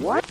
[0.00, 0.24] What?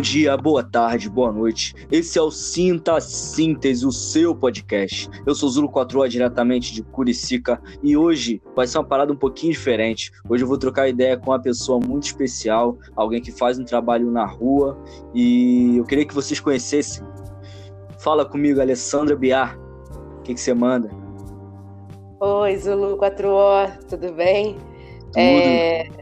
[0.00, 1.74] Bom dia, boa tarde, boa noite.
[1.92, 5.10] Esse é o Sinta Síntese, o seu podcast.
[5.26, 9.52] Eu sou Zulo 4A, diretamente de Curicica, e hoje vai ser uma parada um pouquinho
[9.52, 10.10] diferente.
[10.26, 14.10] Hoje eu vou trocar ideia com uma pessoa muito especial, alguém que faz um trabalho
[14.10, 14.82] na rua,
[15.14, 17.06] e eu queria que vocês conhecessem.
[17.98, 19.58] Fala comigo, Alessandra Biar.
[20.20, 20.88] O que, que você manda?
[22.20, 24.54] Oi, Zulu 4O, tudo bem?
[25.12, 25.18] Tudo.
[25.18, 25.99] É,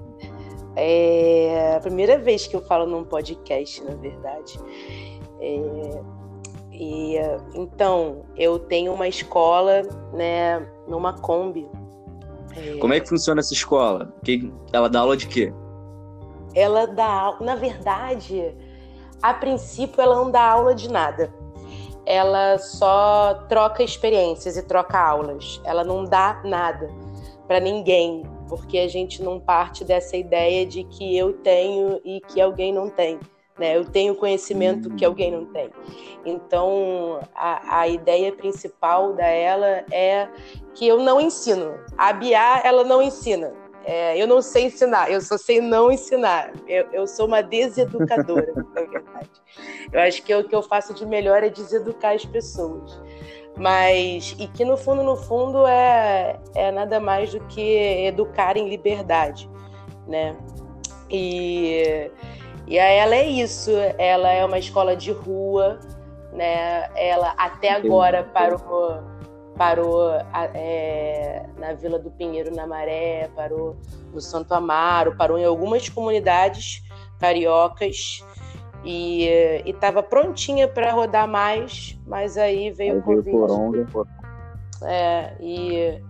[0.78, 4.58] é a primeira vez que eu falo num podcast, na verdade.
[5.40, 6.00] É,
[6.72, 7.16] e,
[7.54, 9.82] então, eu tenho uma escola,
[10.12, 11.68] né, numa Kombi.
[12.80, 14.12] Como é que funciona essa escola?
[14.24, 15.52] Que- Ela dá aula de quê?
[16.54, 18.54] Ela dá na verdade,
[19.22, 21.32] a princípio ela não dá aula de nada.
[22.06, 25.60] Ela só troca experiências e troca aulas.
[25.64, 26.88] Ela não dá nada
[27.46, 32.40] para ninguém, porque a gente não parte dessa ideia de que eu tenho e que
[32.40, 33.18] alguém não tem.
[33.58, 33.76] Né?
[33.76, 35.70] Eu tenho conhecimento que alguém não tem.
[36.24, 40.28] Então, a, a ideia principal da ela é
[40.74, 41.74] que eu não ensino.
[41.96, 43.52] A Bia, ela não ensina.
[43.84, 46.52] É, eu não sei ensinar, eu só sei não ensinar.
[46.68, 49.30] Eu, eu sou uma deseducadora, na verdade.
[49.90, 53.00] Eu acho que o que eu faço de melhor é deseducar as pessoas.
[53.58, 58.68] Mas, e que no fundo, no fundo, é, é nada mais do que educar em
[58.68, 59.50] liberdade,
[60.06, 60.36] né?
[61.10, 62.10] E,
[62.66, 65.80] e ela é isso, ela é uma escola de rua,
[66.32, 66.88] né?
[66.94, 69.02] Ela até agora parou
[69.56, 70.12] parou
[70.54, 73.76] é, na Vila do Pinheiro, na Maré, parou
[74.14, 76.80] no Santo Amaro, parou em algumas comunidades
[77.18, 78.24] cariocas
[78.84, 83.86] e estava prontinha para rodar mais, mas aí veio Aí o veio Covid Coronga.
[84.82, 86.02] é, e,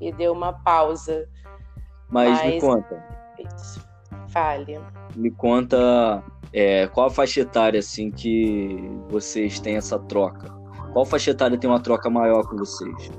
[0.00, 1.28] e deu uma pausa.
[2.08, 3.04] Mas, me Mas- conta,
[4.28, 4.80] Fale.
[5.14, 6.22] me conta
[6.52, 10.48] é, qual a faixa etária assim que vocês têm essa troca?
[10.92, 13.10] Qual faixa etária tem uma troca maior com vocês?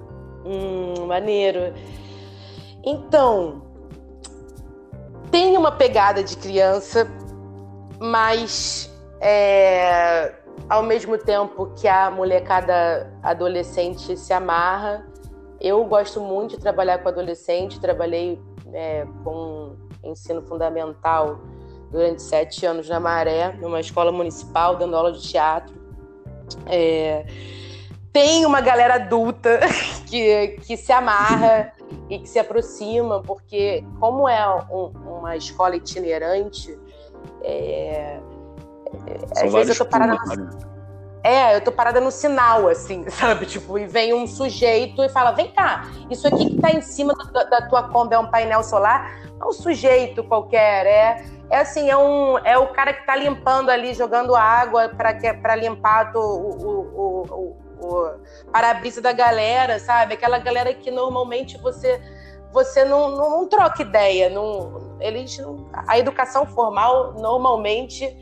[0.45, 1.73] Hum, maneiro.
[2.83, 3.61] Então,
[5.31, 7.05] tem uma pegada de criança,
[8.01, 8.91] mas
[9.22, 10.34] é,
[10.67, 15.06] ao mesmo tempo que a molecada adolescente se amarra,
[15.59, 18.41] eu gosto muito de trabalhar com adolescente, trabalhei
[18.73, 21.40] é, com ensino fundamental
[21.91, 25.75] durante sete anos na Maré, numa escola municipal, dando aula de teatro.
[26.66, 27.23] É,
[28.11, 29.59] tem uma galera adulta
[30.09, 31.72] que, que se amarra
[32.09, 36.75] e que se aproxima, porque como é um- uma escola itinerante,
[37.44, 38.19] é,
[39.34, 40.52] São às vezes eu tô parada turmas, no, né?
[41.24, 43.46] é, eu tô parada no sinal, assim, sabe?
[43.46, 47.13] Tipo, e vem um sujeito e fala: vem cá, isso aqui que tá em cima
[47.34, 49.19] da, da tua Kombi é um painel solar?
[49.40, 51.25] Não é um sujeito qualquer, é.
[51.50, 56.16] É assim, é, um, é o cara que tá limpando ali, jogando água para limpar
[56.16, 58.12] o, o, o, o, o
[58.53, 60.13] para-brisa da galera, sabe?
[60.13, 62.00] Aquela galera que normalmente você
[62.52, 64.29] você não, não, não troca ideia.
[64.29, 68.16] Não, eles, não- a educação formal normalmente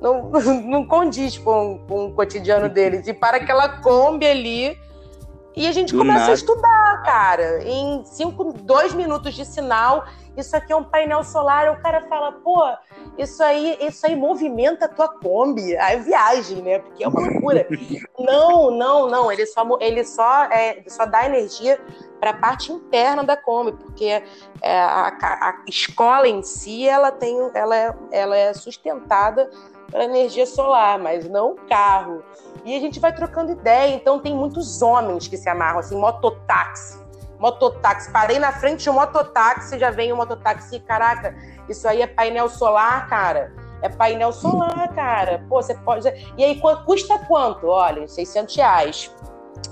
[0.00, 0.30] não,
[0.64, 3.06] não condiz com, com o cotidiano deles.
[3.06, 4.76] E para aquela Kombi ali.
[5.54, 6.30] E a gente Do começa nada.
[6.32, 7.62] a estudar, cara.
[7.62, 10.04] Em cinco, dois minutos de sinal,
[10.36, 11.70] isso aqui é um painel solar.
[11.70, 12.62] O cara fala, pô,
[13.18, 15.76] isso aí, isso aí movimenta a tua Kombi.
[15.76, 16.78] Aí viagem, né?
[16.78, 17.66] Porque é uma loucura.
[18.18, 19.30] não, não, não.
[19.32, 21.78] Ele só, ele só, é, ele só dá energia
[22.18, 24.22] para a parte interna da Kombi, porque
[24.62, 29.50] é, a, a- escola em si ela tem, ela é, ela é sustentada
[29.90, 32.22] pela energia solar, mas não o carro.
[32.64, 33.94] E a gente vai trocando ideia.
[33.94, 37.01] Então tem muitos homens que se amarram, assim, mototáxi.
[37.42, 38.08] Mototáxi.
[38.12, 40.78] Parei na frente de um mototáxi, já vem um mototáxi.
[40.78, 41.34] Caraca,
[41.68, 43.52] isso aí é painel solar, cara.
[43.82, 45.44] É painel solar, cara.
[45.48, 46.06] Pô, você pode.
[46.38, 47.66] E aí, custa quanto?
[47.66, 49.10] Olha, 600 reais.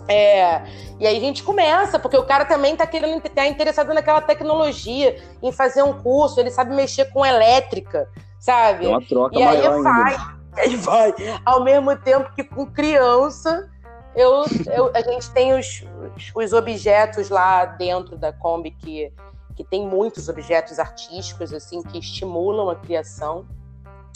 [0.09, 0.63] É,
[0.99, 5.23] e aí a gente começa, porque o cara também tá querendo, tá interessado naquela tecnologia,
[5.41, 8.09] em fazer um curso, ele sabe mexer com elétrica,
[8.39, 8.87] sabe?
[8.87, 9.83] É uma troca E aí ainda.
[9.83, 10.17] vai,
[10.59, 11.15] aí vai.
[11.47, 13.69] Ao mesmo tempo que com criança,
[14.15, 15.85] eu, eu- a gente tem os,
[16.17, 19.13] os, os objetos lá dentro da Kombi que,
[19.57, 23.45] que tem muitos objetos artísticos assim que estimulam a criação.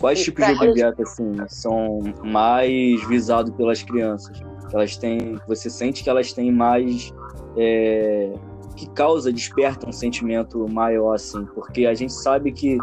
[0.01, 4.41] Quais E tipos de objetos assim são mais visados pelas crianças?
[4.73, 7.13] Elas têm, você sente que elas têm mais
[7.57, 8.33] é,
[8.77, 12.77] que causa, desperta um sentimento maior, assim, porque a gente sabe que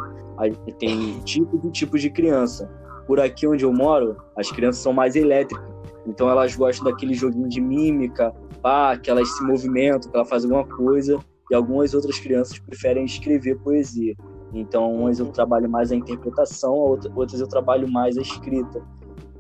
[0.80, 2.72] tem tipos e tipos de criança.
[3.06, 5.70] Por aqui onde eu moro, as crianças são mais elétricas,
[6.06, 10.52] então elas gostam daquele joguinho de mímica, pá, que elas se movimentam, que elas fazem
[10.52, 11.20] alguma coisa,
[11.50, 14.16] e algumas outras crianças preferem escrever poesia.
[14.54, 18.82] Então, umas eu trabalho mais a interpretação, outras eu trabalho mais a escrita.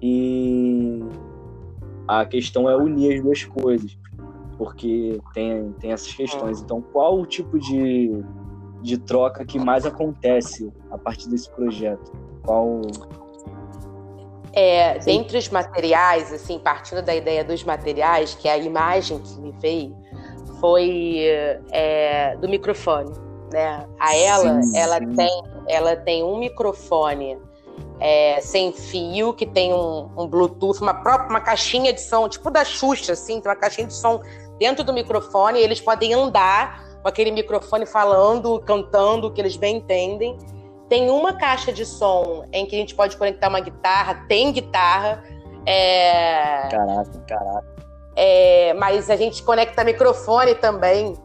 [0.02, 1.00] E
[2.08, 3.98] a questão é unir as duas coisas,
[4.58, 6.62] porque tem, tem essas questões.
[6.62, 8.12] Então, qual o tipo de,
[8.82, 12.12] de troca que mais acontece a partir desse projeto?
[12.44, 12.82] Qual.
[14.54, 19.40] É, dentre os materiais, assim, partindo da ideia dos materiais, que é a imagem que
[19.40, 19.96] me veio
[20.60, 21.24] foi
[21.72, 23.12] é, do microfone,
[23.52, 23.88] né?
[24.00, 27.40] A ela, sim, ela tem, ela tem um microfone
[28.00, 32.52] é, sem fio, que tem um, um, Bluetooth, uma própria uma caixinha de som, tipo
[32.52, 34.22] da Xuxa, assim, tem uma caixinha de som
[34.60, 39.56] dentro do microfone, e eles podem andar com aquele microfone falando, cantando, o que eles
[39.56, 40.38] bem entendem.
[40.92, 45.24] Tem uma caixa de som em que a gente pode conectar uma guitarra, tem guitarra.
[45.66, 46.68] É...
[46.70, 47.76] Caraca, caraca.
[48.14, 51.16] É, mas a gente conecta microfone também.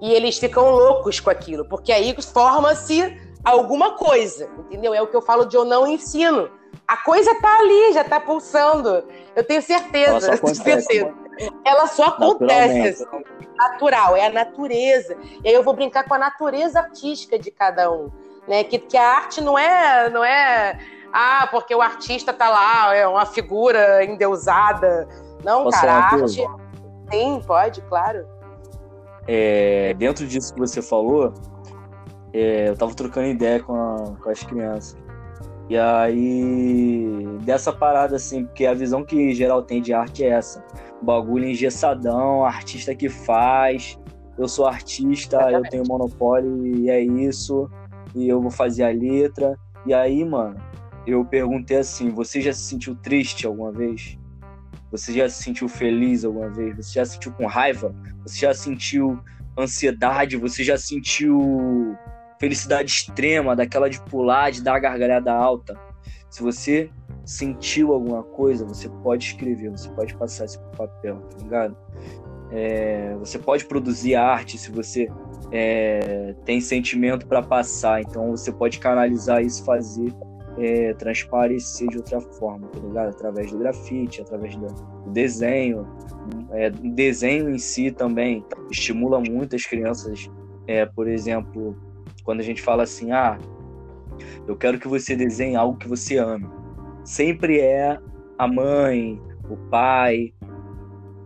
[0.00, 3.14] E eles ficam loucos com aquilo, porque aí forma-se
[3.44, 4.94] alguma coisa, entendeu?
[4.94, 6.48] É o que eu falo de eu não ensino.
[6.88, 9.04] A coisa tá ali, já tá pulsando.
[9.36, 10.12] Eu tenho certeza.
[10.12, 11.12] Ela só acontece.
[11.62, 13.04] Ela só acontece.
[13.04, 13.24] Assim,
[13.54, 15.14] natural, é a natureza.
[15.44, 18.08] E aí eu vou brincar com a natureza artística de cada um.
[18.48, 18.64] Né?
[18.64, 20.78] Que, que a arte não é, não é.
[21.12, 25.08] Ah, porque o artista tá lá, é uma figura endeusada.
[25.44, 26.46] Não, Posso cara, a arte.
[27.10, 28.26] Sim, pode, claro.
[29.26, 31.34] É, dentro disso que você falou,
[32.32, 34.96] é, eu tava trocando ideia com, a, com as crianças.
[35.68, 40.64] E aí, dessa parada assim, porque a visão que geral tem de arte é essa:
[41.00, 43.96] bagulho engessadão, artista que faz,
[44.36, 47.70] eu sou artista, eu tenho monopólio e é isso,
[48.14, 49.58] e eu vou fazer a letra.
[49.86, 50.56] E aí, mano,
[51.06, 54.18] eu perguntei assim: você já se sentiu triste alguma vez?
[54.90, 56.76] Você já se sentiu feliz alguma vez?
[56.76, 57.94] Você já se sentiu com raiva?
[58.22, 59.18] Você já sentiu
[59.56, 60.36] ansiedade?
[60.36, 61.96] Você já sentiu
[62.40, 65.78] felicidade extrema, daquela de pular, de dar a gargalhada alta.
[66.30, 66.90] Se você
[67.24, 71.76] sentiu alguma coisa, você pode escrever, você pode passar isso pro papel, tá ligado?
[72.52, 75.08] É, você pode produzir arte se você
[75.52, 80.12] é, tem sentimento para passar, então você pode canalizar isso, fazer
[80.58, 83.08] é, transparecer de outra forma, tá ligado?
[83.10, 84.66] Através do grafite, através do,
[85.12, 85.86] desenho.
[86.52, 90.30] É, desenho em si também estimula muito as crianças,
[90.66, 91.76] é, por exemplo,
[92.24, 93.38] quando a gente fala assim, ah,
[94.46, 96.46] eu quero que você desenhe algo que você ame.
[97.04, 97.98] Sempre é
[98.38, 100.32] a mãe, o pai.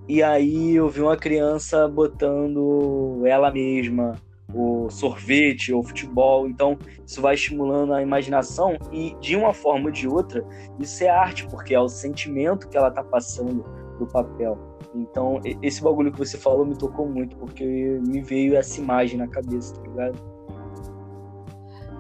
[0.07, 4.13] E aí eu vi uma criança botando ela mesma,
[4.53, 6.47] o sorvete ou futebol.
[6.47, 10.45] Então, isso vai estimulando a imaginação e, de uma forma ou de outra,
[10.79, 13.65] isso é arte, porque é o sentimento que ela tá passando
[13.99, 14.59] do papel.
[14.95, 17.65] Então, esse bagulho que você falou me tocou muito, porque
[18.07, 20.35] me veio essa imagem na cabeça, tá ligado?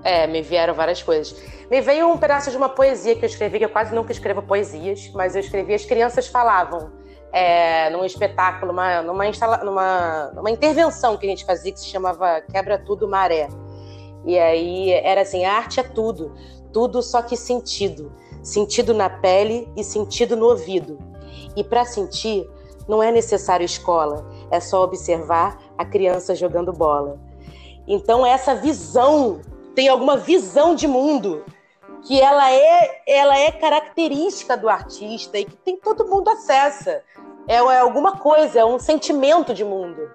[0.04, 1.34] É, me vieram várias coisas.
[1.70, 4.42] Me veio um pedaço de uma poesia que eu escrevi, que eu quase nunca escrevo
[4.42, 6.92] poesias, mas eu escrevi As Crianças Falavam,
[7.34, 11.86] é, num espetáculo, numa, numa, instala, numa, numa intervenção que a gente fazia que se
[11.86, 13.48] chamava Quebra Tudo Maré.
[14.24, 16.32] E aí era assim: a arte é tudo,
[16.72, 18.12] tudo só que sentido.
[18.40, 20.96] Sentido na pele e sentido no ouvido.
[21.56, 22.48] E para sentir,
[22.86, 27.18] não é necessário escola, é só observar a criança jogando bola.
[27.88, 29.40] Então, essa visão
[29.74, 31.42] tem alguma visão de mundo
[32.06, 37.02] que ela é, ela é característica do artista e que tem todo mundo acessa.
[37.46, 40.10] É, é alguma coisa, é um sentimento de mundo.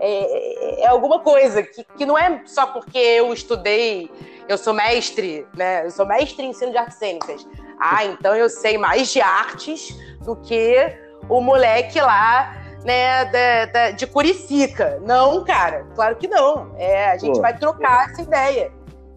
[0.00, 4.10] É, é, alguma coisa que, que não é só porque eu estudei,
[4.48, 5.86] eu sou mestre, né?
[5.86, 7.46] Eu sou mestre em ensino de artes cênicas.
[7.78, 10.76] Ah, então eu sei mais de artes do que
[11.28, 15.00] o moleque lá né, da, da, de Curicica.
[15.04, 16.74] Não, cara, claro que não.
[16.76, 17.40] É, a gente Pô.
[17.40, 18.72] vai trocar essa ideia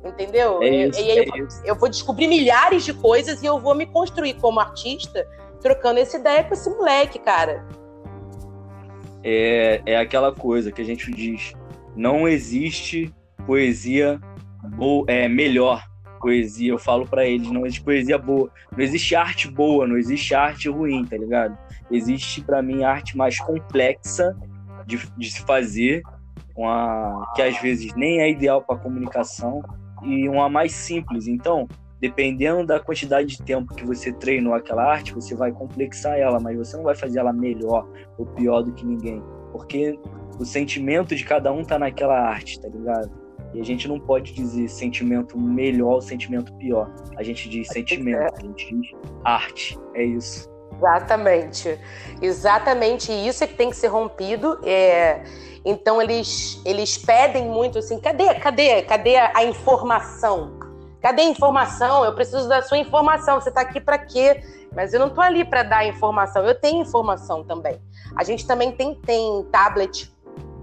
[0.05, 0.61] entendeu?
[0.63, 3.75] É isso, e, aí é eu, eu, vou descobrir milhares de coisas e eu vou
[3.75, 5.27] me construir como artista
[5.67, 7.65] trocando essa ideia com esse moleque, cara.
[9.23, 11.53] É, é aquela coisa que a gente diz:
[11.95, 13.13] não existe
[13.45, 14.19] poesia
[14.75, 15.85] boa, é, melhor
[16.21, 16.71] poesia.
[16.71, 20.69] Eu falo para eles: não existe poesia boa, não existe arte boa, não existe arte
[20.69, 21.57] ruim, tá ligado?
[21.91, 24.35] Existe para mim arte mais complexa
[24.85, 26.01] de, de se fazer,
[26.55, 29.61] uma, que às vezes nem é ideal para comunicação,
[30.03, 31.27] e uma mais simples.
[31.27, 31.67] Então,
[31.99, 36.57] dependendo da quantidade de tempo que você treinou aquela arte, você vai complexar ela, mas
[36.57, 37.87] você não vai fazer ela melhor
[38.17, 39.21] ou pior do que ninguém.
[39.51, 39.97] Porque
[40.39, 43.11] o sentimento de cada um tá naquela arte, tá ligado?
[43.53, 46.93] E a gente não pode dizer sentimento melhor ou sentimento pior.
[47.15, 48.91] A gente diz sentimento, a gente diz
[49.23, 49.79] arte.
[49.95, 50.47] É isso.
[50.77, 51.79] Exatamente.
[52.21, 54.59] Exatamente isso é que tem que ser rompido.
[54.63, 55.23] É...
[55.65, 60.66] Então eles, eles pedem muito assim, cadê, cadê, cadê a informação?
[61.01, 62.03] Cadê a informação?
[62.03, 63.39] Eu preciso da sua informação.
[63.39, 64.41] Você está aqui para quê?
[64.75, 66.45] Mas eu não estou ali para dar informação.
[66.45, 67.79] Eu tenho informação também.
[68.15, 70.11] A gente também tem, tem tablet,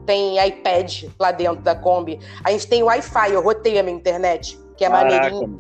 [0.04, 2.18] tem iPad lá dentro da Kombi.
[2.42, 3.32] A gente tem Wi-Fi.
[3.32, 5.58] Eu rotei a minha internet, que é maneirinho.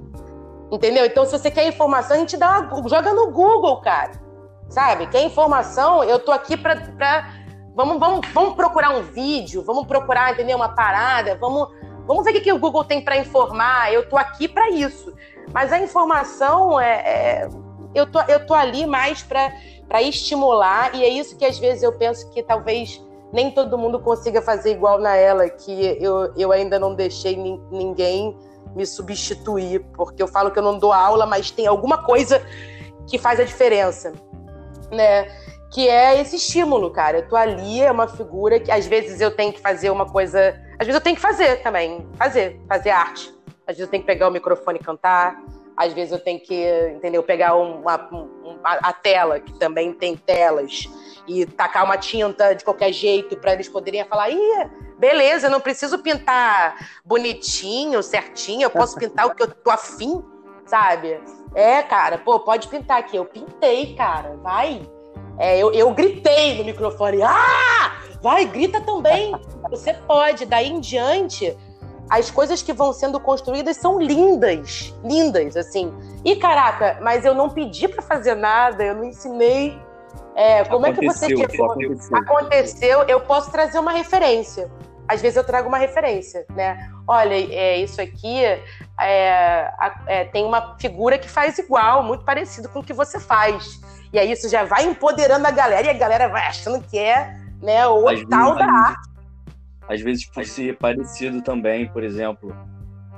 [0.70, 1.04] Entendeu?
[1.04, 4.12] Então, se você quer informação, a gente dá uma, joga no Google, cara.
[4.68, 5.06] Sabe?
[5.06, 6.02] Quer informação?
[6.02, 7.30] Eu tô aqui para pra...
[7.76, 10.56] Vamos, vamos, vamos procurar um vídeo, vamos procurar, entendeu?
[10.56, 11.68] Uma parada, vamos
[12.06, 13.92] Vamos ver o que, o Google tem para informar.
[13.92, 15.12] Eu tô aqui para isso.
[15.52, 17.48] Mas a informação é, é,
[17.94, 21.92] eu tô eu tô ali mais para estimular e é isso que às vezes eu
[21.92, 26.78] penso que talvez nem todo mundo consiga fazer igual na ela, que eu, eu ainda
[26.78, 27.36] não deixei
[27.70, 28.36] ninguém
[28.74, 32.40] me substituir, porque eu falo que eu não dou aula, mas tem alguma coisa
[33.08, 34.12] que faz a diferença,
[34.90, 35.26] né?
[35.74, 37.18] Que é esse estímulo, cara.
[37.18, 40.54] Eu tô ali, é uma figura que às vezes eu tenho que fazer uma coisa
[40.78, 43.32] às vezes eu tenho que fazer também, fazer, fazer arte.
[43.66, 45.40] Às vezes eu tenho que pegar o microfone e cantar.
[45.76, 50.88] Às vezes eu tenho que, entendeu, pegar uma, uma, a tela, que também tem telas,
[51.26, 55.60] e tacar uma tinta de qualquer jeito para eles poderem falar, ih, beleza, eu não
[55.60, 60.22] preciso pintar bonitinho, certinho, eu posso pintar o que eu tô afim,
[60.64, 61.20] sabe?
[61.56, 63.16] É, cara, pô, pode pintar aqui.
[63.16, 64.88] Eu pintei, cara, vai.
[65.38, 67.92] É, eu, eu gritei no microfone, ah!
[68.22, 69.34] Vai, grita também.
[69.68, 70.46] Você pode.
[70.46, 71.56] Daí em diante,
[72.08, 75.92] as coisas que vão sendo construídas são lindas, lindas, assim.
[76.24, 79.78] E caraca, mas eu não pedi para fazer nada, eu não ensinei.
[80.34, 81.62] É, como aconteceu, é que você quer?
[81.62, 82.16] Aconteceu.
[82.16, 84.70] aconteceu, eu posso trazer uma referência.
[85.06, 86.90] Às vezes eu trago uma referência, né?
[87.06, 89.70] Olha, é, isso aqui é,
[90.06, 93.80] é, tem uma figura que faz igual, muito parecido com o que você faz.
[94.14, 97.44] E aí isso já vai empoderando a galera e a galera vai achando que é
[97.64, 97.86] né?
[97.88, 99.10] O às tal vezes, da arte.
[99.88, 102.54] Às vezes por ser parecido também, por exemplo,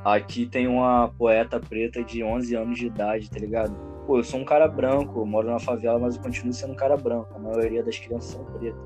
[0.05, 3.75] aqui tem uma poeta preta de 11 anos de idade, tá ligado?
[4.07, 6.77] Pô, eu sou um cara branco, eu moro na favela, mas eu continuo sendo um
[6.77, 7.29] cara branco.
[7.35, 8.81] A maioria das crianças são pretas.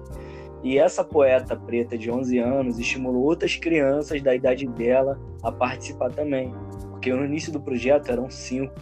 [0.63, 6.11] E essa poeta preta de 11 anos estimulou outras crianças da idade dela a participar
[6.11, 6.55] também.
[6.91, 8.75] Porque no início do projeto eram cinco.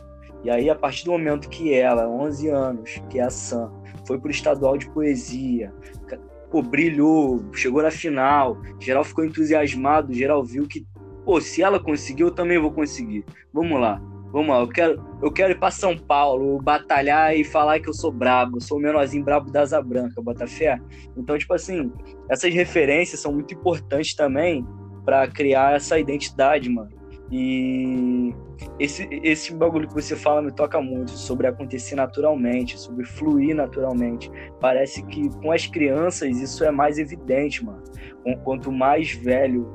[0.45, 3.73] E aí, a partir do momento que ela, 11 anos, que é a Sam,
[4.07, 5.73] foi pro estadual de poesia,
[6.51, 10.87] pô, brilhou, chegou na final, geral ficou entusiasmado, geral viu que,
[11.25, 13.25] pô, se ela conseguiu, eu também vou conseguir.
[13.53, 14.01] Vamos lá,
[14.33, 17.95] vamos lá, eu quero, eu quero ir para São Paulo, batalhar e falar que eu
[17.95, 20.79] sou brabo, eu sou o menorzinho brabo da Asa Branca, Botafé.
[21.17, 21.93] Então, tipo assim,
[22.31, 24.65] essas referências são muito importantes também
[25.05, 26.98] para criar essa identidade, mano.
[27.31, 28.35] E
[28.79, 34.31] esse, esse bagulho que você fala me toca muito sobre acontecer naturalmente, sobre fluir naturalmente.
[34.61, 37.83] Parece que com as crianças isso é mais evidente, mano.
[38.45, 39.67] Quanto mais velho,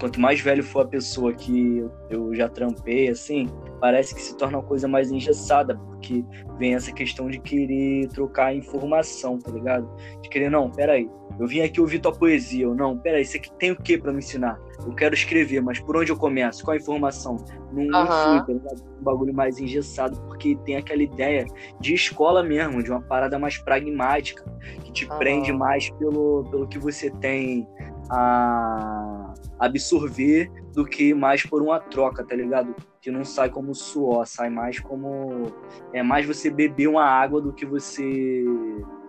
[0.00, 3.48] quanto mais velho for a pessoa que eu já trampei, assim,
[3.80, 6.24] parece que se torna uma coisa mais engessada, porque
[6.58, 9.88] vem essa questão de querer trocar informação, tá ligado?
[10.22, 11.08] De querer, não, peraí,
[11.38, 14.12] eu vim aqui ouvir tua poesia, eu não, peraí, isso aqui tem o que para
[14.12, 14.58] me ensinar?
[14.84, 16.64] Eu quero escrever, mas por onde eu começo?
[16.64, 17.36] Qual a informação?
[17.72, 17.90] Não, uhum.
[17.90, 21.46] não fui, tá Um bagulho mais engessado, porque tem aquela ideia
[21.80, 24.44] de escola mesmo, de uma parada mais pragmática,
[24.84, 25.18] que te uhum.
[25.18, 27.68] prende mais pelo, pelo que você tem
[28.10, 32.74] a absorver do que mais por uma troca, tá ligado?
[33.00, 35.52] Que não sai como suor, sai mais como.
[35.92, 38.44] É mais você beber uma água do que você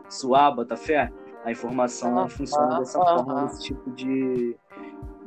[0.09, 1.12] suar, bota fé?
[1.43, 2.29] A informação uhum.
[2.29, 4.55] funciona dessa forma, nesse tipo de,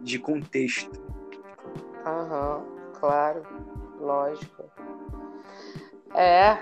[0.00, 1.00] de contexto.
[2.04, 3.42] Aham, uhum, claro,
[4.00, 4.64] lógico.
[6.14, 6.58] É,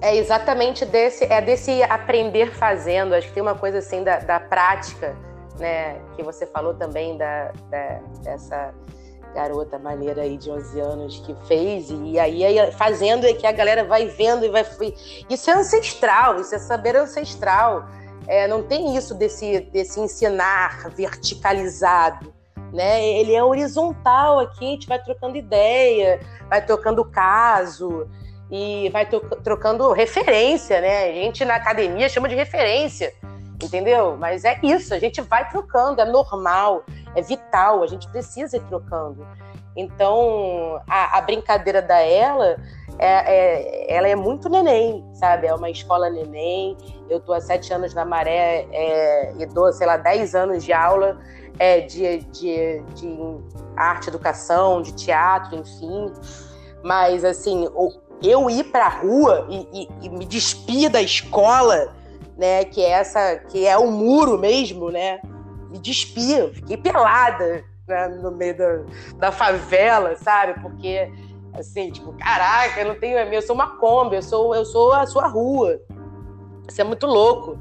[0.00, 3.14] é exatamente desse, é desse aprender fazendo.
[3.14, 5.16] Acho que tem uma coisa assim da, da prática,
[5.58, 6.00] né?
[6.16, 8.74] Que você falou também da, da, dessa
[9.34, 13.52] garota maneira aí de 11 anos que fez, e aí, aí fazendo é que a
[13.52, 14.64] galera vai vendo e vai.
[15.28, 17.86] Isso é ancestral, isso é saber ancestral.
[18.28, 22.32] É, não tem isso desse, desse ensinar verticalizado.
[22.72, 23.02] Né?
[23.14, 26.20] Ele é horizontal aqui, a gente vai trocando ideia,
[26.50, 28.06] vai trocando caso
[28.50, 31.08] e vai trocando referência, né?
[31.08, 33.12] A gente na academia chama de referência,
[33.62, 34.16] entendeu?
[34.18, 38.62] Mas é isso, a gente vai trocando, é normal, é vital, a gente precisa ir
[38.64, 39.26] trocando.
[39.76, 42.56] Então, a, a brincadeira da ela
[42.98, 45.46] é, é, ela é muito neném, sabe?
[45.46, 46.76] É uma escola neném.
[47.08, 50.72] Eu tô há sete anos na Maré é, e dou, sei lá, dez anos de
[50.72, 51.18] aula
[51.58, 53.18] é, de, de, de
[53.76, 56.12] arte, educação, de teatro, enfim.
[56.82, 57.68] Mas, assim,
[58.22, 61.94] eu ir pra rua e, e, e me despir da escola,
[62.36, 62.64] né?
[62.64, 65.20] Que é essa, que é o muro mesmo, né?
[65.70, 68.80] Me despir, fiquei pelada né, no meio da,
[69.18, 70.60] da favela, sabe?
[70.60, 71.10] Porque
[71.52, 73.18] Assim, tipo, caraca, eu não tenho.
[73.18, 75.80] Eu sou uma Kombi, eu sou, eu sou a sua rua.
[76.68, 77.58] Isso é muito louco.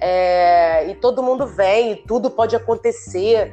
[0.00, 3.52] É, e todo mundo vem, e tudo pode acontecer.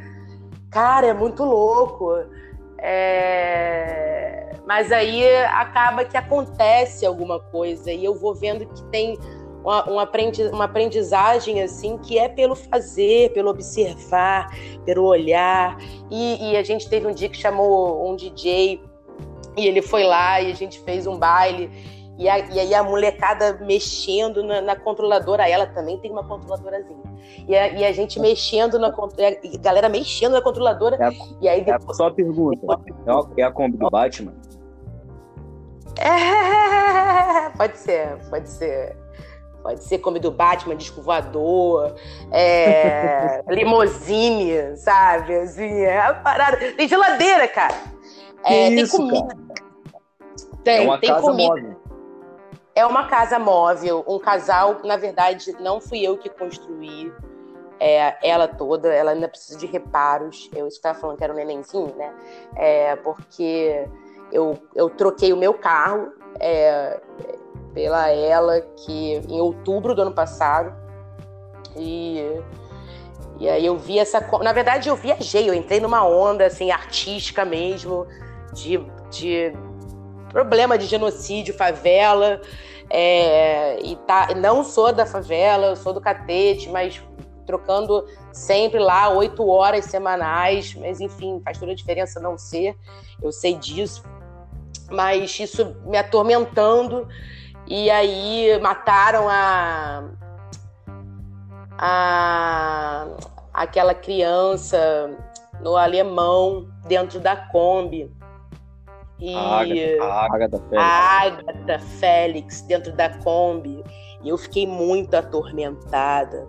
[0.72, 2.12] Cara, é muito louco.
[2.78, 4.52] É...
[4.66, 9.18] Mas aí acaba que acontece alguma coisa e eu vou vendo que tem
[9.64, 10.08] uma,
[10.52, 14.56] uma aprendizagem assim que é pelo fazer, pelo observar,
[14.86, 15.78] pelo olhar.
[16.10, 18.82] E, e a gente teve um dia que chamou um DJ
[19.58, 21.70] e ele foi lá e a gente fez um baile.
[22.18, 27.00] E, a, e aí a molecada mexendo na, na, controladora, ela também tem uma controladorazinha.
[27.48, 30.98] E a, e a gente mexendo na a galera mexendo na controladora.
[30.98, 32.68] É a, e aí depois, é só uma pergunta:
[33.38, 34.34] é a Kombi do Batman?
[35.98, 38.98] É, pode ser, pode ser.
[39.62, 41.94] Pode ser Kombi do Batman, disco voador,
[42.32, 45.36] é, limousine, sabe?
[45.36, 46.58] Assim, é a parada.
[46.74, 47.76] Tem geladeira, cara.
[48.44, 49.36] É, isso, tem comida.
[49.36, 49.60] Cara?
[50.64, 51.56] Tem, é uma tem casa comida.
[51.56, 51.76] Móvel.
[52.76, 57.12] É uma casa móvel, um casal, na verdade, não fui eu que construí
[57.80, 60.50] é, ela toda, ela ainda precisa de reparos.
[60.56, 62.14] Eu estava falando que era um nenenzinho, né?
[62.56, 63.86] É, porque
[64.32, 67.02] eu, eu troquei o meu carro é,
[67.74, 70.74] pela ela que em outubro do ano passado.
[71.76, 72.24] E,
[73.40, 74.20] e aí eu vi essa.
[74.42, 78.08] Na verdade, eu viajei, eu entrei numa onda assim, artística mesmo
[78.54, 78.78] de,
[79.10, 79.54] de
[80.30, 82.42] problema de genocídio, favela.
[82.90, 87.02] É, e tá, não sou da favela, eu sou do catete, mas
[87.46, 92.76] trocando sempre lá oito horas semanais, mas enfim, faz toda a diferença não ser,
[93.22, 94.04] eu sei disso,
[94.90, 97.08] mas isso me atormentando,
[97.66, 100.10] e aí mataram a,
[101.78, 103.08] a
[103.52, 105.12] aquela criança
[105.60, 108.12] no alemão dentro da Kombi.
[109.20, 109.36] E
[110.00, 110.80] a Agatha, Félix.
[110.80, 113.84] Agatha Félix dentro da Kombi.
[114.24, 116.48] E eu fiquei muito atormentada.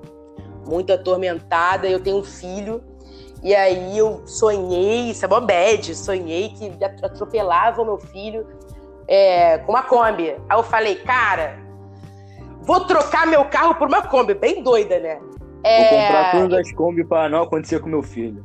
[0.66, 1.88] Muito atormentada.
[1.88, 2.82] Eu tenho um filho.
[3.42, 8.46] E aí eu sonhei, isso é uma bad, sonhei que atropelava o meu filho
[9.08, 10.30] é, com uma Kombi.
[10.30, 11.58] Aí eu falei, cara,
[12.60, 14.34] vou trocar meu carro por uma Kombi.
[14.34, 15.18] Bem doida, né?
[15.64, 15.80] É...
[15.80, 18.44] Vou comprar todas as Kombi para não acontecer com meu filho.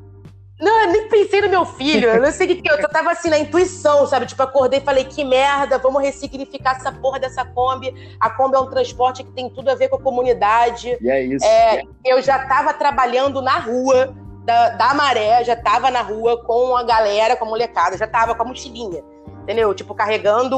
[0.59, 2.09] Não, eu nem pensei no meu filho.
[2.09, 4.25] Eu não sei o que, eu só tava assim na intuição, sabe?
[4.25, 7.93] Tipo, acordei e falei, que merda, vamos ressignificar essa porra dessa Kombi.
[8.19, 10.97] A Kombi é um transporte que tem tudo a ver com a comunidade.
[11.01, 11.45] E é isso.
[11.45, 14.15] É, eu já tava trabalhando na rua
[14.45, 18.33] da, da Maré, já tava na rua com a galera, com a molecada, já tava
[18.33, 19.03] com a mochilinha.
[19.43, 19.73] Entendeu?
[19.75, 20.57] Tipo, carregando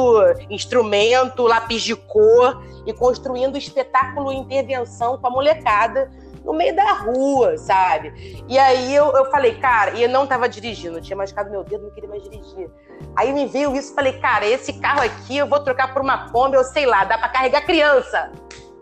[0.49, 6.10] instrumento, lápis de cor e construindo espetáculo intervenção com a molecada
[6.47, 8.41] no meio da rua, sabe?
[8.47, 11.83] E aí eu, eu falei, cara, e eu não tava dirigindo, tinha machucado meu dedo,
[11.83, 12.71] não queria mais dirigir.
[13.17, 16.55] Aí me veio isso, falei, cara, esse carro aqui eu vou trocar por uma Kombi,
[16.55, 18.31] eu sei lá, dá para carregar criança,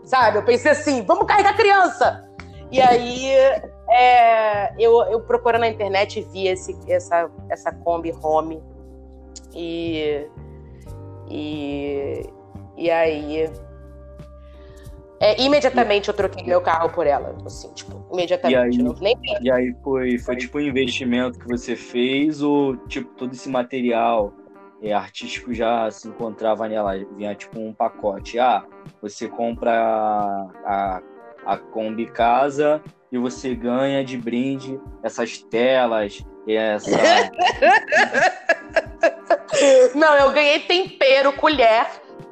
[0.04, 0.38] sabe?
[0.38, 2.24] Eu pensei assim, vamos carregar criança.
[2.70, 3.32] E aí
[3.90, 8.62] é, eu, eu procurando na internet vi esse, essa, essa Kombi Home
[9.52, 10.24] e,
[11.28, 12.30] e,
[12.76, 13.50] e aí
[15.18, 18.54] é, imediatamente eu troquei meu carro por ela, assim, tipo, imediatamente.
[18.54, 19.16] E aí, não, nem...
[19.40, 24.34] e aí foi, foi tipo um investimento que você fez ou tipo todo esse material
[24.82, 28.38] é, artístico já se encontrava nela, vinha tipo um pacote.
[28.38, 28.64] Ah,
[29.00, 31.02] você compra a, a,
[31.46, 36.90] a Kombi Casa e você ganha de brinde essas telas, essa...
[39.94, 41.86] não, eu ganhei tempero, colher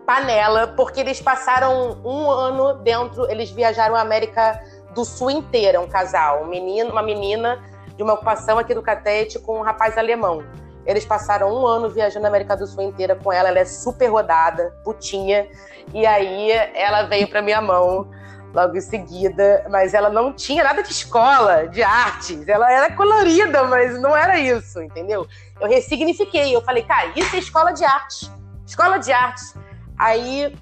[0.06, 4.62] panela, porque eles passaram um ano dentro, eles viajaram a América
[4.94, 7.62] do Sul inteira, um casal, um menino, uma menina
[7.96, 10.44] de uma ocupação aqui do Catete com um rapaz alemão.
[10.86, 14.08] Eles passaram um ano viajando a América do Sul inteira com ela, ela é super
[14.08, 15.48] rodada, putinha,
[15.92, 18.10] e aí ela veio para minha mão
[18.52, 23.64] logo em seguida, mas ela não tinha nada de escola, de artes, ela era colorida,
[23.64, 25.26] mas não era isso, entendeu?
[25.60, 28.30] Eu ressignifiquei, eu falei, cara, isso é escola de arte,
[28.64, 29.54] escola de artes.
[29.98, 30.52] Aí,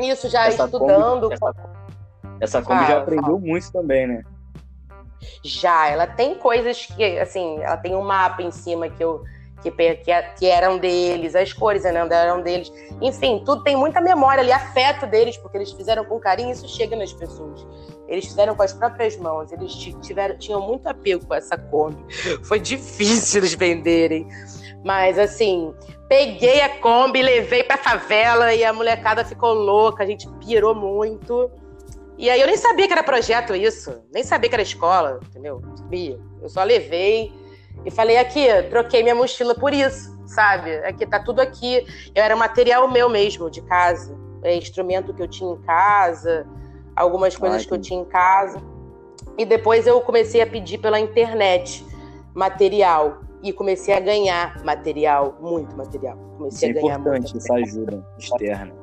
[0.00, 1.22] isso já essa estudando.
[1.22, 1.54] Kombi, essa,
[2.40, 4.22] essa Kombi já aprendeu muito também, né?
[5.44, 9.24] Já, ela tem coisas que, assim, ela tem um mapa em cima que eu,
[9.62, 12.72] que, que, que eram deles, as cores né, eram deles.
[13.00, 16.96] Enfim, tudo tem muita memória ali, afeto deles, porque eles fizeram com carinho isso chega
[16.96, 17.66] nas pessoas.
[18.08, 22.04] Eles fizeram com as próprias mãos, eles tiveram, tinham muito apego com essa Kombi.
[22.44, 24.26] Foi difícil eles venderem.
[24.84, 25.72] Mas assim,
[26.12, 31.50] peguei a Kombi, levei pra favela e a molecada ficou louca, a gente pirou muito.
[32.18, 35.62] E aí eu nem sabia que era projeto isso, nem sabia que era escola, entendeu?
[35.74, 36.20] Sabia.
[36.42, 37.32] Eu só levei
[37.86, 40.74] e falei aqui, troquei minha mochila por isso, sabe?
[40.84, 41.82] Aqui tá tudo aqui.
[42.14, 44.14] Eu era material meu mesmo, de casa.
[44.42, 46.46] É instrumento que eu tinha em casa,
[46.94, 48.62] algumas coisas que eu tinha em casa.
[49.38, 51.82] E depois eu comecei a pedir pela internet
[52.34, 56.16] material e comecei a ganhar material, muito material.
[56.36, 58.74] Comecei Isso a é ganhar importante essa ajuda externa.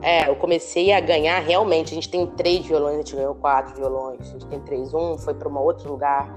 [0.00, 1.92] É, eu comecei a ganhar realmente.
[1.92, 4.20] A gente tem três violões, a gente ganhou quatro violões.
[4.20, 4.92] A gente tem três.
[4.94, 6.32] Um foi para um outro lugar.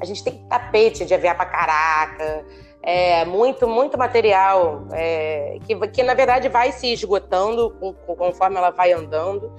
[0.00, 2.44] A gente tem tapete de aviar para caraca.
[2.80, 7.70] É, muito, muito material é, que, que, na verdade, vai se esgotando
[8.06, 9.52] conforme ela vai andando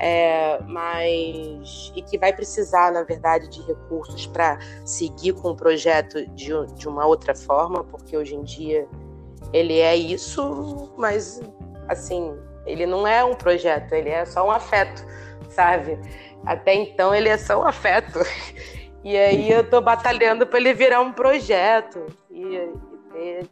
[0.00, 6.24] é, mas e que vai precisar, na verdade, de recursos para seguir com o projeto
[6.28, 8.86] de, de uma outra forma, porque hoje em dia
[9.52, 11.40] ele é isso, mas
[11.88, 15.04] assim, ele não é um projeto, ele é só um afeto,
[15.48, 15.98] sabe?
[16.46, 18.20] Até então ele é só um afeto.
[19.04, 22.72] E aí eu tô batalhando para ele virar um projeto e, e
[23.12, 23.46] ter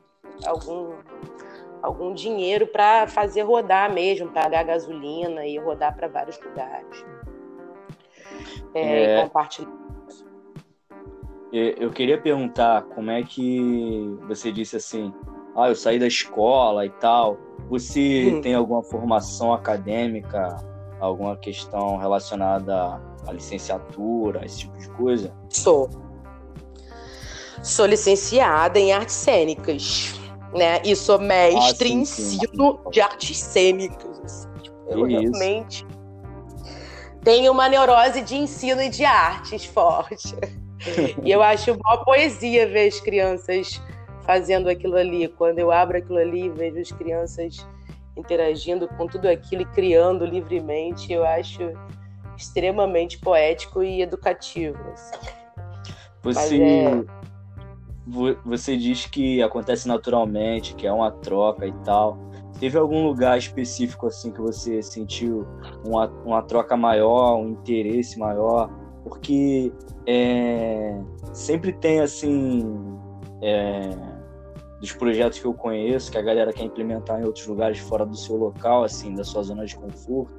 [0.45, 0.93] algum
[1.83, 7.07] algum dinheiro para fazer rodar mesmo, pagar gasolina e rodar para vários lugares.
[8.75, 9.19] É, é...
[9.19, 9.87] E compartilhar.
[11.53, 15.15] Eu queria perguntar como é que você disse assim,
[15.55, 17.39] ah, eu saí da escola e tal.
[17.71, 18.41] Você hum.
[18.43, 20.57] tem alguma formação acadêmica,
[21.01, 25.33] alguma questão relacionada à licenciatura, esse tipo de coisa?
[25.49, 25.89] Sou.
[27.63, 30.17] Sou licenciada em artes cênicas
[30.57, 30.81] né?
[30.85, 34.19] E sou mestre ah, sim, em ensino de artes cênicas.
[34.25, 34.49] Assim.
[34.89, 35.87] Eu realmente
[37.23, 40.35] tenho uma neurose de ensino e de artes forte.
[41.23, 43.81] e eu acho uma poesia ver as crianças
[44.23, 45.29] fazendo aquilo ali.
[45.29, 47.67] Quando eu abro aquilo ali e vejo as crianças
[48.17, 51.73] interagindo com tudo aquilo e criando livremente, eu acho
[52.37, 54.79] extremamente poético e educativo.
[54.93, 55.19] Assim.
[56.23, 57.05] Você, é
[58.45, 62.19] você diz que acontece naturalmente, que é uma troca e tal.
[62.61, 65.47] Teve algum lugar específico assim que você sentiu
[65.85, 68.71] uma, uma troca maior, um interesse maior?
[69.03, 69.73] Porque
[70.07, 70.99] é,
[71.33, 72.65] sempre tem assim
[73.43, 73.91] é,
[74.81, 78.17] dos projetos que eu conheço que a galera quer implementar em outros lugares fora do
[78.17, 80.33] seu local, assim, da sua zona de conforto,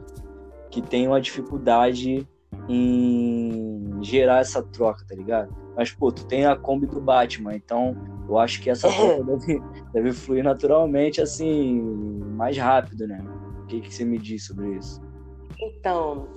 [0.69, 2.27] que tem uma dificuldade
[2.67, 5.56] em gerar essa troca, tá ligado?
[5.75, 7.95] Mas, pô, tu tem a Kombi do Batman, então
[8.27, 9.62] eu acho que essa troca deve,
[9.93, 11.80] deve fluir naturalmente, assim,
[12.36, 13.23] mais rápido, né?
[13.63, 15.01] O que, que você me diz sobre isso?
[15.60, 16.27] Então.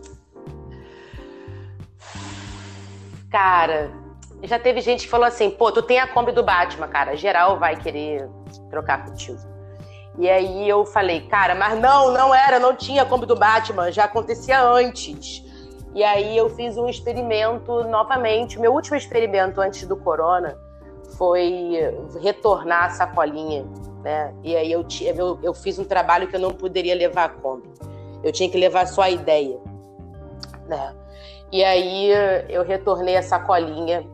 [3.30, 3.92] Cara,
[4.42, 7.58] já teve gente que falou assim: pô, tu tem a Kombi do Batman, cara, geral
[7.58, 8.28] vai querer
[8.68, 9.38] trocar contigo.
[10.18, 13.90] E aí eu falei, cara, mas não, não era, não tinha a Kombi do Batman,
[13.92, 15.44] já acontecia antes.
[15.94, 18.58] E aí eu fiz um experimento novamente.
[18.58, 20.56] Meu último experimento antes do corona
[21.16, 21.78] foi
[22.20, 23.64] retornar a sacolinha,
[24.02, 24.32] né?
[24.42, 27.68] E aí eu, eu, eu fiz um trabalho que eu não poderia levar a Kombi.
[28.22, 29.58] Eu tinha que levar só a ideia,
[30.68, 30.94] né?
[31.50, 32.10] E aí
[32.48, 34.06] eu retornei a sacolinha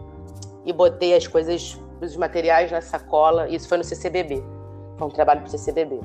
[0.64, 3.48] e botei as coisas, os materiais na sacola.
[3.48, 4.56] Isso foi no CCBB.
[5.00, 6.00] Um trabalho para o CCBB.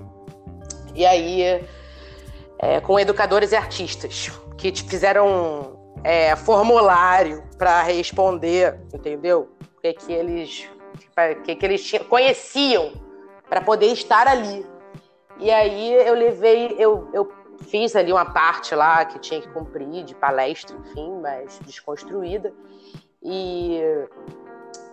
[0.93, 1.65] E aí,
[2.59, 9.49] é, com educadores e artistas que te fizeram é, formulário para responder, entendeu?
[9.77, 10.69] O que, que eles,
[11.43, 12.91] que, que eles tinham, conheciam
[13.49, 14.65] para poder estar ali.
[15.39, 17.31] E aí eu levei, eu, eu
[17.67, 22.53] fiz ali uma parte lá que tinha que cumprir de palestra, enfim, mas desconstruída.
[23.23, 23.81] E,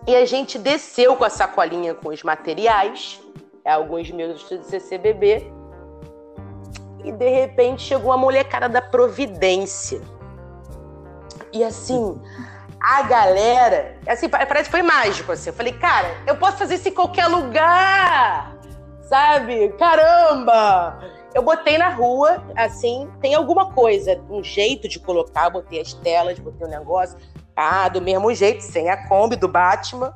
[0.07, 3.21] e a gente desceu com a sacolinha com os materiais,
[3.69, 5.51] alguns meus estudos de CCBB,
[7.03, 10.01] e de repente chegou a molecada da Providência.
[11.51, 12.21] E assim,
[12.79, 15.49] a galera, assim, parece que foi mágico assim.
[15.49, 18.55] Eu falei, cara, eu posso fazer isso em qualquer lugar.
[19.01, 19.69] Sabe?
[19.69, 20.99] Caramba!
[21.33, 26.39] Eu botei na rua, assim, tem alguma coisa, um jeito de colocar, botei as telas,
[26.39, 27.17] botei o um negócio,
[27.55, 30.13] ah, do mesmo jeito, sem a Kombi do Batman.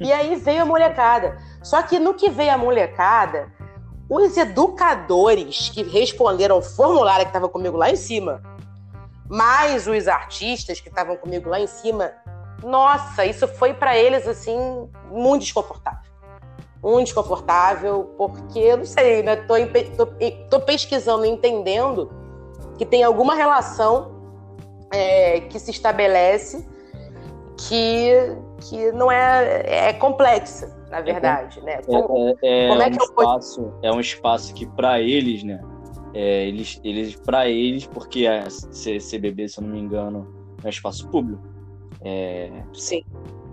[0.00, 1.38] E aí veio a molecada.
[1.62, 3.52] Só que no que veio a molecada,
[4.08, 8.42] os educadores que responderam o formulário que estava comigo lá em cima,
[9.28, 12.12] mais os artistas que estavam comigo lá em cima,
[12.62, 16.10] nossa, isso foi para eles assim muito desconfortável.
[16.84, 19.36] um desconfortável, porque, não sei, né?
[19.36, 19.54] Tô,
[19.96, 20.06] tô,
[20.50, 22.10] tô pesquisando, entendendo
[22.76, 24.20] que tem alguma relação
[24.92, 26.66] é, que se estabelece
[27.56, 28.36] que,
[28.68, 31.80] que não é, é complexa, na verdade, né?
[31.82, 35.60] Como, é, é, como é, um espaço, é um espaço que para eles, né?
[36.14, 40.26] É, eles, eles para eles, porque a CBB, se eu não me engano,
[40.62, 41.42] é um espaço público.
[42.04, 43.02] É, Sim.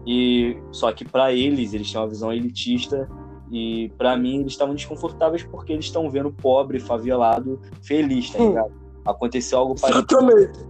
[0.06, 3.08] E só que para eles, eles têm uma visão elitista
[3.52, 8.72] e para mim eles estavam desconfortáveis porque eles estão vendo pobre, favelado, feliz, tá ligado?
[9.06, 10.69] Aconteceu algo parecido.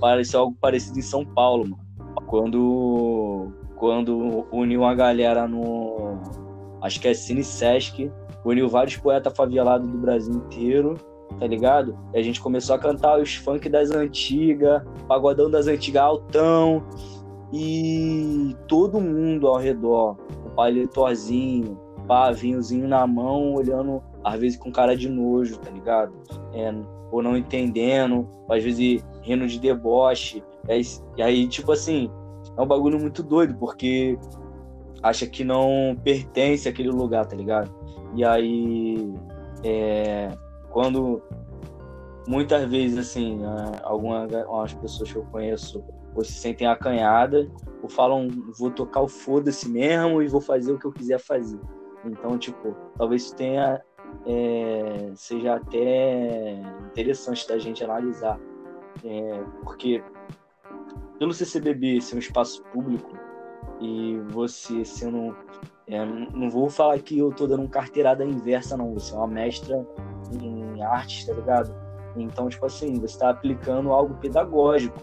[0.00, 1.85] Pareceu algo parecido em São Paulo, mano.
[2.26, 6.18] Quando quando uniu uma galera no
[6.80, 8.10] acho que é Cine Sesc,
[8.44, 10.96] uniu vários poetas favelados do Brasil inteiro
[11.38, 11.96] tá ligado?
[12.14, 16.82] E a gente começou a cantar os funk das antigas, pagodão das antigas altão,
[17.52, 24.72] e todo mundo ao redor, o paletorzinho, pá, vinhozinho na mão, olhando, às vezes com
[24.72, 26.12] cara de nojo, tá ligado?
[26.52, 26.72] É,
[27.10, 30.42] ou não entendendo, às vezes rindo de deboche.
[31.16, 32.10] E aí, tipo assim,
[32.56, 34.18] é um bagulho muito doido, porque
[35.02, 37.72] acha que não pertence àquele lugar, tá ligado?
[38.14, 39.14] E aí,
[39.62, 40.30] é,
[40.70, 41.22] quando
[42.26, 43.40] muitas vezes, assim,
[43.82, 47.46] algumas, algumas pessoas que eu conheço ou se sentem acanhadas,
[47.82, 51.60] ou falam, vou tocar o foda-se mesmo e vou fazer o que eu quiser fazer.
[52.04, 53.82] Então, tipo, talvez tenha,
[54.26, 56.54] é, seja até
[56.90, 58.40] interessante da gente analisar,
[59.04, 60.02] é, porque
[61.18, 63.16] pelo CCBB ser um espaço público
[63.80, 65.36] e você sendo.
[65.88, 68.94] É, não vou falar que eu tô dando carteirada inversa, não.
[68.94, 69.86] Você é uma mestra
[70.32, 71.74] em artes, tá ligado?
[72.16, 74.98] Então, tipo assim, você está aplicando algo pedagógico.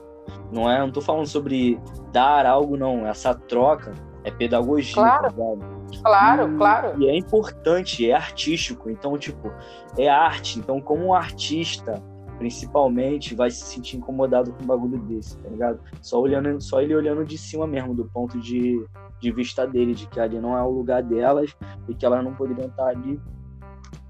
[0.51, 1.79] Não é, não tô falando sobre
[2.11, 3.07] dar algo, não.
[3.07, 5.23] Essa troca é pedagogia, claro.
[5.23, 5.83] tá ligado?
[6.01, 7.01] Claro, e, claro.
[7.01, 8.89] E é importante, é artístico.
[8.89, 9.51] Então, tipo,
[9.97, 10.59] é arte.
[10.59, 12.01] Então, como um artista,
[12.37, 15.79] principalmente, vai se sentir incomodado com um bagulho desse, tá ligado?
[16.01, 18.85] Só, olhando, só ele olhando de cima mesmo, do ponto de,
[19.19, 21.55] de vista dele, de que ali não é o lugar delas
[21.87, 23.19] e que elas não poderiam estar ali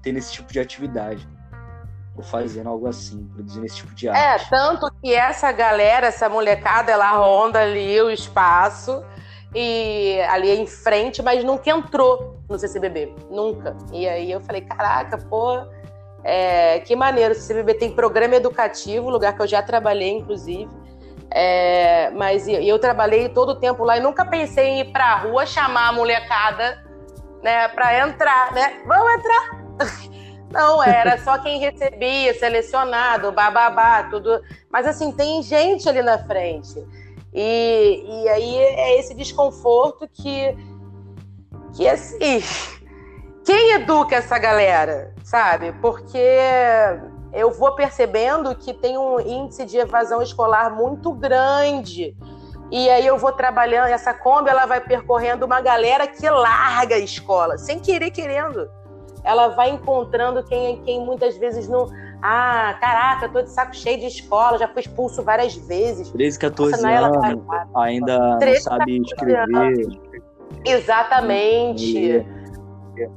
[0.02, 1.26] tendo esse tipo de atividade
[2.16, 4.44] ou fazendo algo assim, produzindo esse tipo de arte.
[4.44, 9.04] É, tanto que essa galera, essa molecada, ela ronda ali o espaço
[9.54, 13.76] e ali em frente, mas nunca entrou no CCBB, nunca.
[13.92, 15.64] E aí eu falei, caraca, pô,
[16.24, 20.70] é, que maneiro, o CCBB tem programa educativo, lugar que eu já trabalhei, inclusive.
[21.30, 25.44] É, mas eu trabalhei todo o tempo lá e nunca pensei em ir pra rua
[25.44, 26.82] chamar a molecada,
[27.42, 28.80] né, pra entrar, né?
[28.86, 30.14] Vamos entrar!
[30.50, 34.40] Não, era só quem recebia, selecionado, bababá, tudo.
[34.70, 36.80] Mas assim, tem gente ali na frente.
[37.34, 40.56] E, e aí é esse desconforto que,
[41.74, 42.40] que assim,
[43.44, 45.72] quem educa essa galera, sabe?
[45.80, 46.18] Porque
[47.32, 52.16] eu vou percebendo que tem um índice de evasão escolar muito grande.
[52.70, 56.98] E aí eu vou trabalhando, essa Kombi ela vai percorrendo uma galera que larga a
[56.98, 58.68] escola, sem querer querendo
[59.24, 61.88] ela vai encontrando quem, quem muitas vezes não.
[62.22, 66.10] Ah, caraca, eu tô de saco cheio de escola, já fui expulso várias vezes.
[66.10, 69.56] 13, 14 Nossa, anos, ainda 13, não sabe escrever.
[69.56, 69.98] Anos.
[70.64, 71.98] Exatamente.
[71.98, 72.43] E...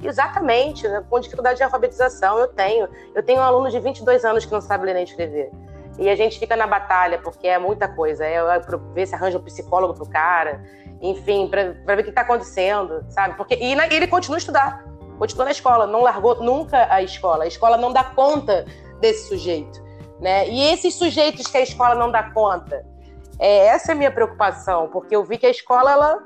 [0.03, 1.03] Exatamente, né?
[1.09, 2.87] com dificuldade de alfabetização eu tenho.
[3.13, 5.51] Eu tenho um aluno de 22 anos que não sabe ler nem escrever.
[5.99, 8.25] E a gente fica na batalha, porque é muita coisa.
[8.25, 8.61] É, é
[8.93, 10.63] ver se arranja um psicólogo pro cara,
[11.01, 13.35] enfim, para ver o que está acontecendo, sabe?
[13.35, 17.43] Porque, e, e ele continua a estudar continua na escola, não largou nunca a escola.
[17.43, 18.65] A escola não dá conta
[18.99, 19.83] desse sujeito.
[20.19, 20.47] Né?
[20.49, 22.85] E esses sujeitos que a escola não dá conta,
[23.39, 26.23] é, essa é a minha preocupação, porque eu vi que a escola ela,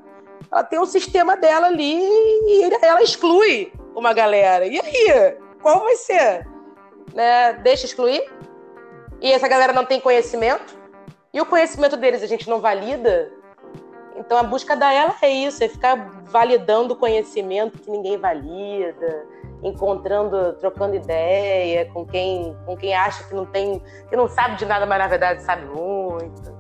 [0.50, 4.66] ela tem um sistema dela ali e ela exclui uma galera.
[4.66, 5.38] E aí?
[5.62, 6.48] Qual vai ser?
[7.14, 7.54] Né?
[7.54, 8.24] Deixa excluir?
[9.22, 10.80] E essa galera não tem conhecimento?
[11.34, 13.32] E o conhecimento deles a gente não valida?
[14.18, 19.26] Então a busca da ela é isso, é ficar validando conhecimento que ninguém valida,
[19.64, 24.66] encontrando, trocando ideia com quem, com quem acha que não tem, que não sabe de
[24.66, 26.54] nada, mas na verdade sabe muito.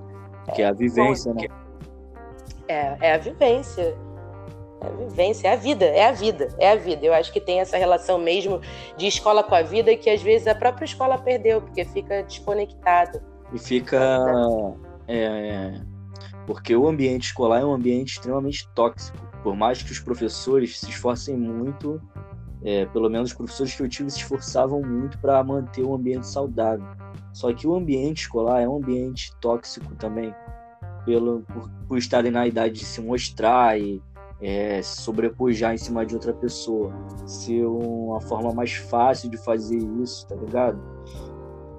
[0.53, 1.47] Que é, é a vivência, bom, né?
[2.71, 3.97] É, é a vivência.
[4.81, 7.05] É a vivência, é a vida, é a vida, é a vida.
[7.05, 8.61] Eu acho que tem essa relação mesmo
[8.97, 13.21] de escola com a vida que às vezes a própria escola perdeu, porque fica desconectado.
[13.53, 13.99] E fica.
[15.07, 15.73] É,
[16.47, 19.17] porque o ambiente escolar é um ambiente extremamente tóxico.
[19.43, 22.01] Por mais que os professores se esforcem muito,
[22.63, 26.25] é, pelo menos os professores que eu tive se esforçavam muito para manter o ambiente
[26.25, 26.85] saudável.
[27.33, 30.33] Só que o ambiente escolar é um ambiente tóxico também,
[31.05, 34.01] pelo, por, por estarem na idade de se mostrar e
[34.41, 36.91] é, sobrepujar em cima de outra pessoa,
[37.25, 40.81] ser uma forma mais fácil de fazer isso, tá ligado?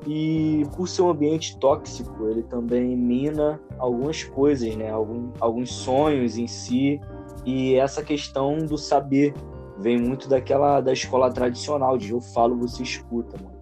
[0.07, 4.91] E por ser um ambiente tóxico, ele também mina algumas coisas, né?
[4.91, 7.01] Algum, alguns sonhos em si.
[7.45, 9.33] E essa questão do saber
[9.79, 13.61] vem muito daquela da escola tradicional, de eu falo, você escuta, mano.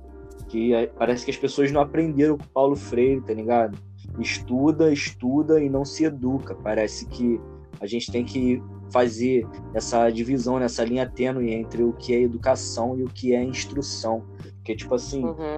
[0.48, 3.78] Que é, parece que as pessoas não aprenderam com Paulo Freire, tá ligado?
[4.18, 6.54] Estuda, estuda e não se educa.
[6.54, 7.40] Parece que
[7.80, 12.98] a gente tem que fazer essa divisão, nessa linha tênue entre o que é educação
[12.98, 14.24] e o que é instrução.
[14.56, 15.56] Porque, tipo assim, uhum.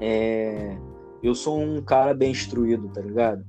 [0.00, 0.76] é...
[1.22, 3.44] eu sou um cara bem instruído, tá ligado?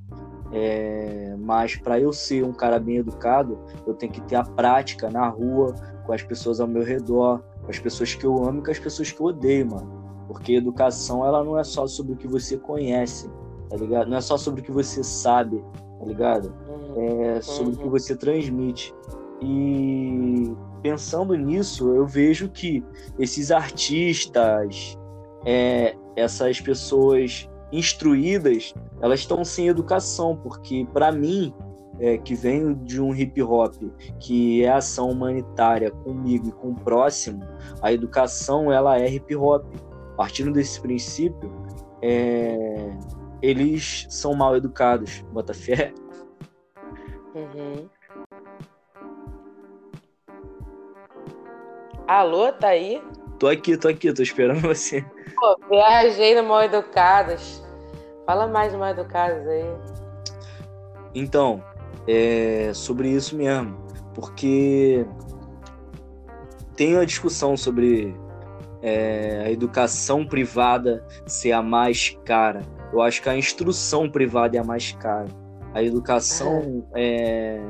[0.51, 1.35] É...
[1.39, 5.27] Mas para eu ser um cara bem educado, eu tenho que ter a prática na
[5.27, 5.73] rua,
[6.05, 8.79] com as pessoas ao meu redor, com as pessoas que eu amo e com as
[8.79, 10.01] pessoas que eu odeio, mano.
[10.27, 13.29] Porque educação, ela não é só sobre o que você conhece,
[13.71, 14.07] tá ligado?
[14.07, 15.63] Não é só sobre o que você sabe,
[15.97, 16.53] tá ligado?
[16.95, 18.93] é, sobre o que você transmite.
[19.41, 22.83] E pensando nisso, eu vejo que
[23.17, 24.97] esses artistas,
[25.45, 31.53] é, essas pessoas instruídas, elas estão sem educação, porque para mim,
[31.99, 33.75] é, que venho de um hip hop,
[34.19, 37.43] que é ação humanitária comigo e com o próximo,
[37.81, 39.65] a educação ela é hip hop.
[40.17, 41.51] Partindo desse princípio,
[42.01, 42.91] é,
[43.41, 45.93] eles são mal educados, bota fé.
[47.33, 47.89] Uhum.
[52.07, 53.01] Alô, tá aí?
[53.39, 55.01] Tô aqui, tô aqui, tô esperando você.
[55.35, 57.63] Pô, viajei no Mal Educados.
[58.25, 59.65] Fala mais do Mal Educados aí.
[61.15, 61.63] Então,
[62.07, 63.77] é sobre isso mesmo.
[64.13, 65.05] Porque
[66.75, 68.15] tem uma discussão sobre
[68.81, 72.61] é, a educação privada ser a mais cara.
[72.91, 75.27] Eu acho que a instrução privada é a mais cara.
[75.73, 77.61] A educação é,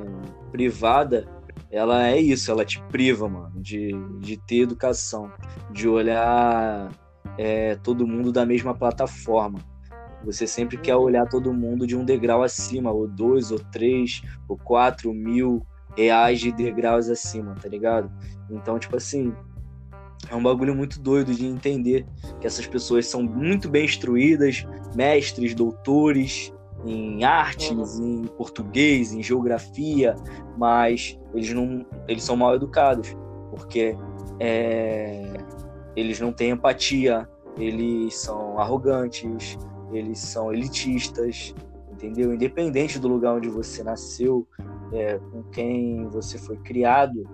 [0.52, 1.28] privada,
[1.70, 5.32] ela é isso, ela te priva, mano, de, de ter educação,
[5.72, 6.90] de olhar
[7.38, 9.60] é, todo mundo da mesma plataforma.
[10.24, 11.04] Você sempre quer uhum.
[11.04, 16.40] olhar todo mundo de um degrau acima, ou dois, ou três, ou quatro mil reais
[16.40, 18.12] de degraus acima, tá ligado?
[18.50, 19.34] Então, tipo assim,
[20.30, 22.06] é um bagulho muito doido de entender
[22.40, 26.54] que essas pessoas são muito bem instruídas, mestres, doutores,
[26.86, 28.24] em artes, uhum.
[28.24, 30.16] em português, em geografia,
[30.58, 33.16] mas eles não, eles são mal educados
[33.52, 33.96] porque
[34.40, 35.34] é,
[35.96, 39.58] eles não têm empatia, eles são arrogantes,
[39.92, 41.54] eles são elitistas,
[41.92, 42.34] entendeu?
[42.34, 44.48] Independente do lugar onde você nasceu,
[44.94, 47.30] é, com quem você foi criado,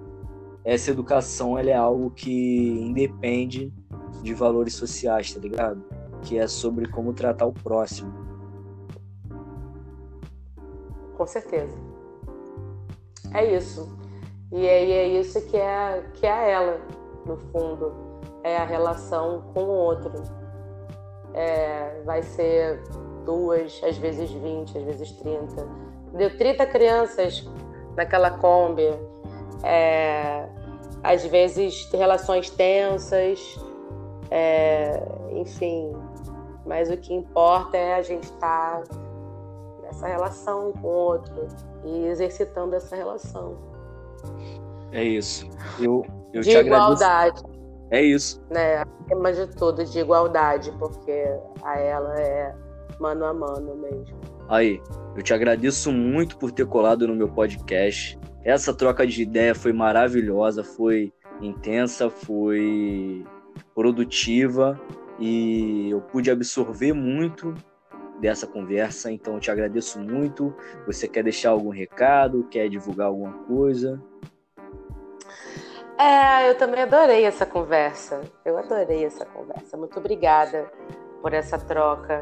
[0.68, 3.74] essa educação ela é algo que independe
[4.22, 5.84] de valores sociais, tá ligado?
[6.24, 8.28] Que é sobre como tratar o próximo
[11.18, 11.76] com certeza.
[13.34, 13.98] É isso.
[14.52, 16.80] E aí é isso que é, que é ela,
[17.26, 17.92] no fundo.
[18.44, 20.12] É a relação com o outro.
[21.34, 22.82] É, vai ser
[23.26, 25.68] duas, às vezes 20, às vezes 30.
[26.14, 27.46] Deu 30 crianças
[27.96, 28.88] naquela Kombi.
[29.64, 30.48] É,
[31.08, 33.58] às vezes relações tensas.
[34.30, 35.94] É, enfim.
[36.66, 38.82] Mas o que importa é a gente estar.
[38.84, 39.08] Tá
[39.90, 41.48] essa relação com o outro
[41.84, 43.58] e exercitando essa relação.
[44.92, 45.50] É isso.
[45.80, 47.42] Eu, eu de igualdade.
[47.90, 48.42] É isso.
[48.50, 48.84] Né?
[49.06, 51.26] Acima de tudo, de igualdade, porque
[51.64, 52.54] a ela é
[53.00, 54.18] mano a mano mesmo.
[54.50, 54.82] Aí,
[55.16, 58.18] eu te agradeço muito por ter colado no meu podcast.
[58.44, 63.26] Essa troca de ideia foi maravilhosa, foi intensa, foi
[63.76, 64.80] produtiva
[65.20, 67.54] e eu pude absorver muito
[68.22, 69.12] dessa conversa.
[69.12, 70.56] Então, eu te agradeço muito.
[70.86, 72.48] Você quer deixar algum recado?
[72.50, 74.02] Quer divulgar alguma coisa?
[76.00, 78.22] É, eu também adorei essa conversa.
[78.46, 79.76] Eu adorei essa conversa.
[79.76, 80.72] Muito obrigada
[81.22, 82.22] por essa troca.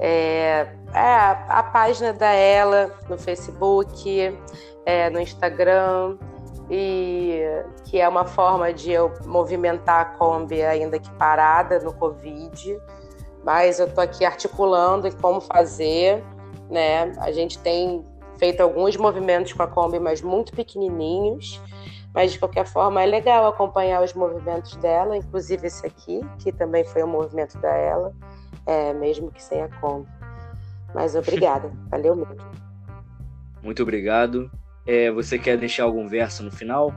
[0.00, 4.38] É, é a, a, página da ela no Facebook,
[4.84, 6.18] é, no Instagram,
[6.70, 7.42] e
[7.84, 12.76] que é uma forma de eu movimentar a Kombi ainda que parada no Covid
[13.44, 16.24] mas eu estou aqui articulando como fazer,
[16.70, 17.12] né?
[17.18, 18.04] A gente tem
[18.38, 21.60] feito alguns movimentos com a Kombi, mas muito pequenininhos.
[22.14, 26.84] Mas de qualquer forma é legal acompanhar os movimentos dela, inclusive esse aqui, que também
[26.84, 28.14] foi um movimento da ela,
[28.66, 30.08] é, mesmo que sem a Kombi.
[30.94, 32.44] Mas obrigada, valeu muito.
[33.62, 34.50] Muito obrigado.
[34.86, 36.92] É, você quer deixar algum verso no final?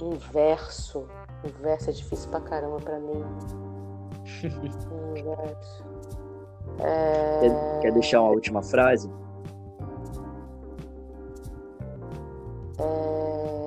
[0.00, 1.06] Um verso?
[1.44, 3.22] Um verso é difícil pra caramba pra mim.
[6.80, 7.40] é...
[7.40, 9.10] quer, quer deixar uma última frase?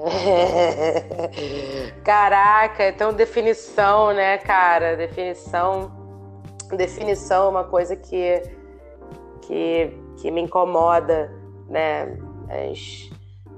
[2.03, 4.95] Caraca, então definição, né, cara?
[4.95, 5.91] Definição.
[6.76, 8.41] Definição é uma coisa que,
[9.41, 11.32] que, que me incomoda,
[11.68, 12.18] né?
[12.47, 13.10] Mas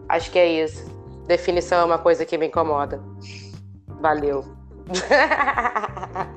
[0.07, 0.89] acho que é isso.
[1.27, 3.01] Definição é uma coisa que me incomoda.
[3.99, 4.43] Valeu.